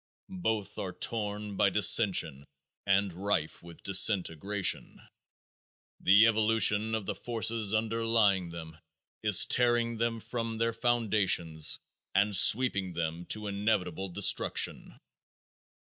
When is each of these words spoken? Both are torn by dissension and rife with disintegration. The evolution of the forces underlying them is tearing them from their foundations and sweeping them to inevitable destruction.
Both 0.41 0.79
are 0.79 0.93
torn 0.93 1.55
by 1.57 1.69
dissension 1.69 2.47
and 2.87 3.13
rife 3.13 3.61
with 3.61 3.83
disintegration. 3.83 4.99
The 5.99 6.25
evolution 6.25 6.95
of 6.95 7.05
the 7.05 7.13
forces 7.13 7.71
underlying 7.71 8.49
them 8.49 8.79
is 9.21 9.45
tearing 9.45 9.97
them 9.97 10.19
from 10.19 10.57
their 10.57 10.73
foundations 10.73 11.77
and 12.15 12.35
sweeping 12.35 12.93
them 12.93 13.25
to 13.27 13.45
inevitable 13.45 14.09
destruction. 14.09 14.97